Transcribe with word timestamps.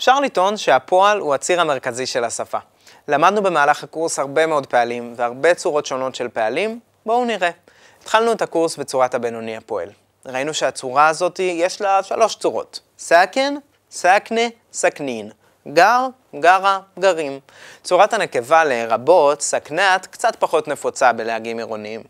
אפשר 0.00 0.20
לטעון 0.20 0.56
שהפועל 0.56 1.18
הוא 1.18 1.34
הציר 1.34 1.60
המרכזי 1.60 2.06
של 2.06 2.24
השפה. 2.24 2.58
למדנו 3.08 3.42
במהלך 3.42 3.84
הקורס 3.84 4.18
הרבה 4.18 4.46
מאוד 4.46 4.66
פעלים 4.66 5.14
והרבה 5.16 5.54
צורות 5.54 5.86
שונות 5.86 6.14
של 6.14 6.28
פעלים, 6.28 6.80
בואו 7.06 7.24
נראה. 7.24 7.50
התחלנו 8.02 8.32
את 8.32 8.42
הקורס 8.42 8.76
בצורת 8.76 9.14
הבינוני 9.14 9.56
הפועל. 9.56 9.88
ראינו 10.26 10.54
שהצורה 10.54 11.08
הזאת 11.08 11.38
יש 11.38 11.80
לה 11.80 12.02
שלוש 12.02 12.34
צורות. 12.34 12.80
סאקן, 12.98 13.54
סאקנה, 13.90 14.40
סכנין. 14.72 15.30
גר, 15.72 16.06
גרה, 16.40 16.80
גרים. 16.98 17.40
צורת 17.82 18.12
הנקבה 18.12 18.64
לרבות, 18.64 19.42
סכנת, 19.42 20.06
קצת 20.06 20.36
פחות 20.38 20.68
נפוצה 20.68 21.12
בלהגים 21.12 21.58
עירוניים. 21.58 22.02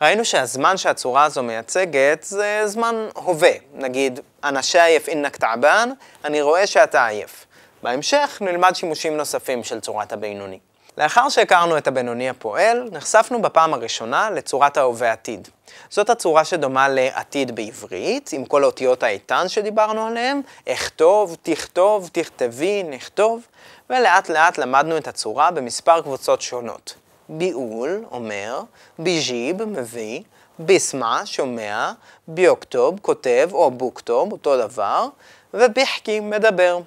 ראינו 0.00 0.24
שהזמן 0.24 0.76
שהצורה 0.76 1.24
הזו 1.24 1.42
מייצגת 1.42 2.22
זה 2.22 2.62
זמן 2.64 3.08
הווה. 3.14 3.52
נגיד, 3.74 4.20
אנא 4.44 4.62
שייף 4.62 5.08
אינק 5.08 5.36
תעבן, 5.36 5.90
אני 6.24 6.42
רואה 6.42 6.66
שאתה 6.66 7.06
עייף. 7.06 7.46
בהמשך 7.82 8.38
נלמד 8.40 8.72
שימושים 8.74 9.16
נוספים 9.16 9.64
של 9.64 9.80
צורת 9.80 10.12
הבינוני. 10.12 10.58
לאחר 10.98 11.28
שהכרנו 11.28 11.78
את 11.78 11.86
הבינוני 11.86 12.28
הפועל, 12.28 12.88
נחשפנו 12.92 13.42
בפעם 13.42 13.74
הראשונה 13.74 14.30
לצורת 14.30 14.76
ההווה 14.76 15.12
עתיד. 15.12 15.48
זאת 15.90 16.10
הצורה 16.10 16.44
שדומה 16.44 16.88
לעתיד 16.88 17.54
בעברית, 17.54 18.30
עם 18.32 18.44
כל 18.44 18.62
האותיות 18.62 19.02
האיתן 19.02 19.48
שדיברנו 19.48 20.06
עליהן, 20.06 20.40
אכתוב, 20.68 21.36
תכתוב, 21.42 22.10
תכתבי, 22.12 22.82
נכתוב, 22.82 23.46
ולאט 23.90 24.28
לאט 24.28 24.58
למדנו 24.58 24.96
את 24.96 25.08
הצורה 25.08 25.50
במספר 25.50 26.02
קבוצות 26.02 26.42
שונות. 26.42 26.94
ביעול, 27.32 28.04
אומר, 28.10 28.60
ביג'יב, 28.98 29.64
מביא, 29.64 30.20
ביסמה, 30.58 31.26
שומע, 31.26 31.92
ביוקטוב, 32.28 32.98
כותב, 33.02 33.48
או 33.52 33.70
בוקטוב, 33.70 34.32
אותו 34.32 34.56
דבר, 34.56 35.06
וביחקי, 35.54 36.20
מדבר. 36.20 36.78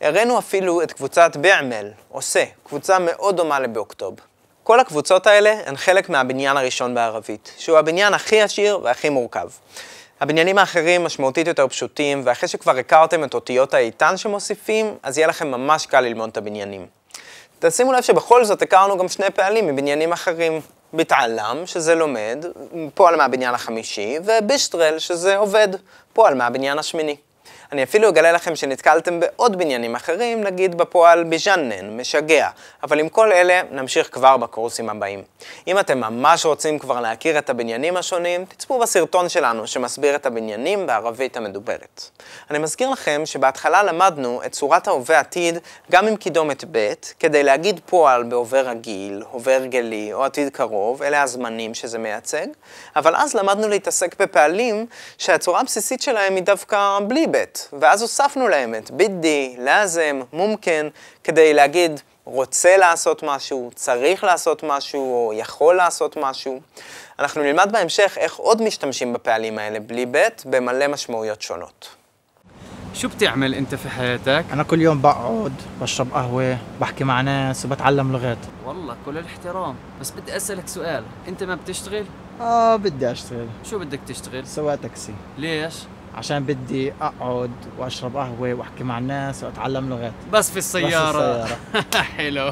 הראינו 0.00 0.38
אפילו 0.38 0.82
את 0.82 0.92
קבוצת 0.92 1.36
בעמל, 1.36 1.90
עושה, 2.08 2.44
קבוצה 2.64 2.98
מאוד 2.98 3.36
דומה 3.36 3.60
לבאוקטוב. 3.60 4.14
כל 4.62 4.80
הקבוצות 4.80 5.26
האלה 5.26 5.54
הן 5.66 5.76
חלק 5.76 6.08
מהבניין 6.08 6.56
הראשון 6.56 6.94
בערבית, 6.94 7.52
שהוא 7.58 7.78
הבניין 7.78 8.14
הכי 8.14 8.42
עשיר 8.42 8.80
והכי 8.82 9.08
מורכב. 9.08 9.48
הבניינים 10.20 10.58
האחרים 10.58 11.04
משמעותית 11.04 11.46
יותר 11.46 11.68
פשוטים, 11.68 12.22
ואחרי 12.24 12.48
שכבר 12.48 12.76
הכרתם 12.76 13.24
את 13.24 13.34
אותיות 13.34 13.74
האיתן 13.74 14.16
שמוסיפים, 14.16 14.94
אז 15.02 15.18
יהיה 15.18 15.28
לכם 15.28 15.50
ממש 15.50 15.86
קל 15.86 16.00
ללמוד 16.00 16.28
את 16.28 16.36
הבניינים. 16.36 16.86
תשימו 17.58 17.92
לב 17.92 18.02
שבכל 18.02 18.44
זאת 18.44 18.62
הכרנו 18.62 18.98
גם 18.98 19.08
שני 19.08 19.30
פעלים 19.30 19.66
מבניינים 19.66 20.12
אחרים. 20.12 20.60
בתעלם, 20.94 21.62
שזה 21.66 21.94
לומד, 21.94 22.44
פועל 22.94 23.16
מהבניין 23.16 23.54
החמישי, 23.54 24.18
ובישטרל, 24.24 24.98
שזה 24.98 25.36
עובד, 25.36 25.68
פועל 26.12 26.34
מהבניין 26.34 26.78
השמיני. 26.78 27.16
אני 27.72 27.82
אפילו 27.82 28.08
אגלה 28.08 28.32
לכם 28.32 28.56
שנתקלתם 28.56 29.20
בעוד 29.20 29.58
בניינים 29.58 29.94
אחרים, 29.94 30.44
נגיד 30.44 30.78
בפועל 30.78 31.24
ביז'נן, 31.24 31.96
משגע, 31.96 32.48
אבל 32.82 33.00
עם 33.00 33.08
כל 33.08 33.32
אלה 33.32 33.60
נמשיך 33.70 34.08
כבר 34.12 34.36
בקורסים 34.36 34.90
הבאים. 34.90 35.22
אם 35.66 35.78
אתם 35.78 36.00
ממש 36.00 36.46
רוצים 36.46 36.78
כבר 36.78 37.00
להכיר 37.00 37.38
את 37.38 37.50
הבניינים 37.50 37.96
השונים, 37.96 38.44
תצפו 38.44 38.78
בסרטון 38.78 39.28
שלנו 39.28 39.66
שמסביר 39.66 40.16
את 40.16 40.26
הבניינים 40.26 40.86
בערבית 40.86 41.36
המדוברת. 41.36 42.10
אני 42.50 42.58
מזכיר 42.58 42.90
לכם 42.90 43.22
שבהתחלה 43.24 43.82
למדנו 43.82 44.40
את 44.46 44.52
צורת 44.52 44.88
ההווה 44.88 45.18
עתיד 45.18 45.58
גם 45.90 46.06
עם 46.06 46.16
קידומת 46.16 46.64
ב', 46.70 46.92
כדי 47.20 47.42
להגיד 47.42 47.80
פועל 47.86 48.22
בהווה 48.22 48.60
רגיל, 48.60 49.22
הווה 49.30 49.56
הרגלי 49.56 50.12
או 50.12 50.24
עתיד 50.24 50.48
קרוב, 50.48 51.02
אלה 51.02 51.22
הזמנים 51.22 51.74
שזה 51.74 51.98
מייצג, 51.98 52.46
אבל 52.96 53.16
אז 53.16 53.34
למדנו 53.34 53.68
להתעסק 53.68 54.20
בפעלים 54.20 54.86
שהצורה 55.18 55.60
הבסיסית 55.60 56.02
שלהם 56.02 56.34
היא 56.34 56.42
דווקא 56.42 56.98
בלי 57.08 57.26
ב'. 57.30 57.55
ואז 57.79 58.01
הוספנו 58.01 58.47
להם 58.47 58.75
את 58.75 58.91
בידי, 58.91 59.55
לאזם, 59.59 60.19
מומקן, 60.33 60.87
כדי 61.23 61.53
להגיד 61.53 62.01
רוצה 62.25 62.77
לעשות 62.77 63.23
משהו, 63.23 63.71
צריך 63.75 64.23
לעשות 64.23 64.63
משהו, 64.63 65.01
או 65.01 65.33
יכול 65.33 65.75
לעשות 65.75 66.17
משהו. 66.17 66.59
אנחנו 67.19 67.43
נלמד 67.43 67.71
בהמשך 67.71 68.17
איך 68.17 68.35
עוד 68.35 68.61
משתמשים 68.61 69.13
בפעלים 69.13 69.59
האלה 69.59 69.79
בלי 69.79 70.05
ב' 70.05 70.27
במלא 70.45 70.87
משמעויות 70.87 71.41
שונות. 71.41 71.89
شو 72.93 73.09
بتعمل 73.09 73.53
انت 73.53 73.75
في 73.75 73.89
حياتك؟ 73.89 74.45
أنا 74.53 74.63
كل 74.63 74.81
يوم 74.81 75.01
بقعد 75.01 75.53
بشرب 75.81 76.13
قهوة 76.13 76.57
بحكي 76.81 77.03
مع 77.03 77.21
ناس 77.21 77.65
وبتعلم 77.65 78.13
لغات 78.13 78.37
والله 78.65 78.95
كل 79.05 79.17
الاحترام 79.17 79.75
بس 80.01 80.11
بدي 80.11 80.35
اسألك 80.37 80.67
سؤال 80.67 81.03
انت 81.27 81.43
ما 81.43 81.55
بتشتغل؟ 81.55 82.05
آه 82.41 82.75
بدي 82.75 83.11
أشتغل 83.11 83.47
شو 83.69 83.79
بدك 83.79 83.99
تشتغل؟ 84.07 84.47
سواق 84.47 84.75
تاكسي 84.75 85.13
ليش؟ 85.37 85.73
عشان 86.15 86.43
بدي 86.43 86.93
أقعد 87.01 87.51
وأشرب 87.77 88.17
قهوة 88.17 88.53
وأحكي 88.53 88.83
مع 88.83 88.97
الناس 88.97 89.43
وأتعلم 89.43 89.89
لغات 89.89 90.11
بس 90.31 90.51
في 90.51 90.57
السيارة 90.57 91.43
السيارة. 91.43 91.57
حلو 92.17 92.51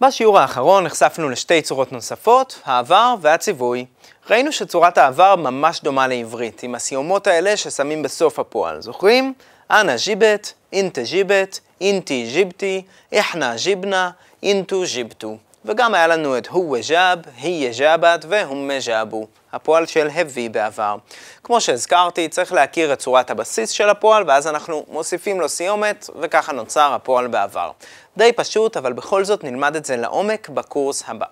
בשיעור 0.00 0.38
האחרון 0.38 0.84
נחשפנו 0.84 1.28
לשתי 1.28 1.62
צורות 1.62 1.92
נוספות, 1.92 2.60
העבר 2.64 3.14
והציווי. 3.20 3.86
ראינו 4.30 4.52
שצורת 4.52 4.98
העבר 4.98 5.36
ממש 5.36 5.80
דומה 5.82 6.06
לעברית, 6.06 6.62
עם 6.62 6.74
הסיומות 6.74 7.26
האלה 7.26 7.56
ששמים 7.56 8.02
בסוף 8.02 8.38
הפועל. 8.38 8.80
זוכרים? 8.80 9.34
אנא 9.70 9.96
ג'יבט, 9.96 10.52
אינטה 10.72 11.02
ג'יבט, 11.02 11.58
אינטי 11.80 12.30
ג'יבטי, 12.32 12.82
איחנה 13.12 13.54
ג'יבנה, 13.56 14.10
אינטו 14.42 14.82
ג'יבטו. 14.94 15.36
וגם 15.65 15.93
היה 15.93 16.07
לנו 16.07 16.37
את 16.37 16.47
הוא 16.47 16.77
ג'אב, 16.89 17.19
היא 17.37 17.71
ג'אבת 17.77 18.25
והום 18.27 18.69
ג'אבו, 18.85 19.27
הפועל 19.53 19.85
של 19.85 20.09
הביא 20.15 20.49
בעבר. 20.49 20.95
כמו 21.43 21.61
שהזכרתי, 21.61 22.27
צריך 22.27 22.53
להכיר 22.53 22.93
את 22.93 22.99
צורת 22.99 23.31
הבסיס 23.31 23.69
של 23.69 23.89
הפועל, 23.89 24.23
ואז 24.27 24.47
אנחנו 24.47 24.85
מוסיפים 24.87 25.41
לו 25.41 25.49
סיומת, 25.49 26.09
וככה 26.19 26.51
נוצר 26.51 26.93
הפועל 26.93 27.27
בעבר. 27.27 27.71
די 28.17 28.31
פשוט, 28.35 28.77
אבל 28.77 28.93
בכל 28.93 29.25
זאת 29.25 29.43
נלמד 29.43 29.75
את 29.75 29.85
זה 29.85 29.97
לעומק 29.97 30.49
בקורס 30.49 31.03
הבא. 31.07 31.25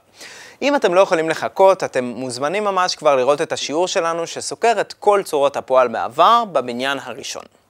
אם 0.61 0.75
אתם 0.75 0.93
לא 0.93 1.01
יכולים 1.01 1.29
לחכות, 1.29 1.83
אתם 1.83 2.03
מוזמנים 2.03 2.63
ממש 2.63 2.95
כבר 2.95 3.15
לראות 3.15 3.41
את 3.41 3.51
השיעור 3.51 3.87
שלנו 3.87 4.27
שסוקר 4.27 4.73
את 4.81 4.93
כל 4.93 5.21
צורות 5.25 5.57
הפועל 5.57 5.87
בעבר 5.87 6.43
בבניין 6.51 6.99
הראשון. 7.03 7.62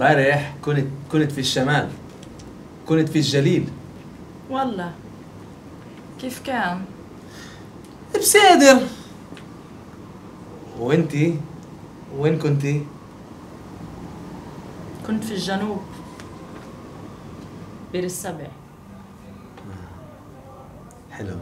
امبارح 0.00 0.54
كنت 0.64 0.86
كنت 1.12 1.32
في 1.32 1.40
الشمال 1.40 1.90
كنت 2.86 3.08
في 3.08 3.18
الجليل 3.18 3.68
والله 4.50 4.92
كيف 6.20 6.42
كان؟ 6.42 6.84
بسادر 8.14 8.82
وانتي 10.78 11.40
وين 12.18 12.38
كنتي؟ 12.38 12.86
كنت 15.06 15.24
في 15.24 15.34
الجنوب 15.34 15.82
بير 17.92 18.04
السبع 18.04 18.46
حلو 21.10 21.36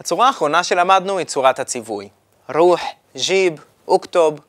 הצורה 0.00 0.26
האחרונה 0.26 0.64
שלמדנו 0.64 1.18
היא 1.18 1.26
צורת 1.26 1.58
הציווי. 1.58 2.08
רוח, 2.54 2.80
ז'יב, 3.14 3.64
אוקטוב. 3.88 4.40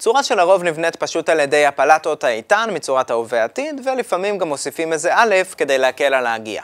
צורה 0.00 0.22
שלרוב 0.22 0.62
נבנית 0.62 0.96
פשוט 0.96 1.28
על 1.28 1.40
ידי 1.40 1.66
הפלת 1.66 2.06
אות 2.06 2.24
האיתן 2.24 2.68
מצורת 2.72 3.10
ההווה 3.10 3.44
עתיד, 3.44 3.80
ולפעמים 3.84 4.38
גם 4.38 4.48
מוסיפים 4.48 4.92
איזה 4.92 5.10
א' 5.14 5.34
כדי 5.56 5.78
להקל 5.78 6.14
על 6.14 6.26
ההגיע. 6.26 6.62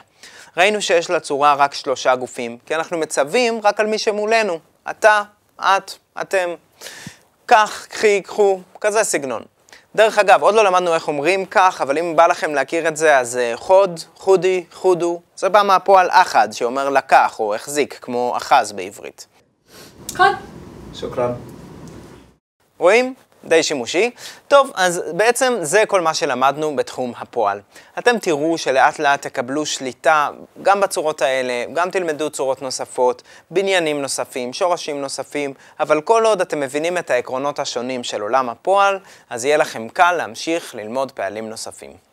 ראינו 0.57 0.83
שיש 0.83 1.11
לצורה 1.11 1.55
רק 1.55 1.75
שלושה 1.75 2.17
גופים, 2.17 2.59
כי 2.67 2.75
אנחנו 2.75 2.99
מצווים 2.99 3.61
רק 3.65 3.81
על 3.81 3.87
מי 3.87 3.99
שמולנו. 3.99 4.59
אתה, 4.91 5.23
את, 5.61 5.93
אתם. 6.21 6.55
כך, 7.49 7.87
קחי, 7.91 8.23
קחו, 8.23 8.61
כזה 8.81 9.05
סגנון. 9.05 9.43
דרך 9.95 10.19
אגב, 10.19 10.43
עוד 10.43 10.55
לא 10.55 10.65
למדנו 10.65 10.95
איך 10.95 11.09
אומרים 11.09 11.47
כך, 11.47 11.81
אבל 11.81 11.99
אם 11.99 12.17
בא 12.17 12.27
לכם 12.27 12.55
להכיר 12.55 12.89
את 12.89 12.97
זה, 12.97 13.19
אז 13.19 13.37
אה, 13.37 13.53
חוד, 13.57 14.01
חודי, 14.17 14.65
חודו, 14.73 15.21
זה 15.37 15.49
בא 15.49 15.63
מהפועל 15.63 16.09
אחד, 16.11 16.49
שאומר 16.53 16.89
לקח 16.89 17.41
או 17.41 17.55
החזיק, 17.55 17.99
כמו 18.03 18.35
אחז 18.37 18.73
בעברית. 18.73 19.27
חוד. 20.17 20.37
שוקרן. 20.95 21.33
רואים? 22.79 23.15
די 23.47 23.63
שימושי. 23.63 24.11
טוב, 24.49 24.71
אז 24.75 25.03
בעצם 25.13 25.59
זה 25.63 25.87
כל 25.87 26.01
מה 26.01 26.15
שלמדנו 26.15 26.77
בתחום 26.77 27.13
הפועל. 27.19 27.61
אתם 27.99 28.19
תראו 28.19 28.59
שלאט 28.59 28.99
לאט 28.99 29.23
תקבלו 29.23 29.67
שליטה 29.67 30.31
גם 30.63 30.81
בצורות 30.81 31.23
האלה, 31.23 31.65
גם 31.75 31.91
תלמדו 31.91 32.31
צורות 32.31 32.63
נוספות, 32.63 33.23
בניינים 33.51 34.03
נוספים, 34.03 34.53
שורשים 34.53 35.01
נוספים, 35.01 35.55
אבל 35.81 36.01
כל 36.01 36.27
עוד 36.27 36.41
אתם 36.41 36.61
מבינים 36.61 36.99
את 36.99 37.11
העקרונות 37.11 37.59
השונים 37.59 38.05
של 38.05 38.21
עולם 38.21 38.49
הפועל, 38.49 38.99
אז 39.31 39.45
יהיה 39.45 39.57
לכם 39.57 39.89
קל 39.89 40.13
להמשיך 40.13 40.75
ללמוד 40.75 41.13
פעלים 41.13 41.49
נוספים. 41.49 42.06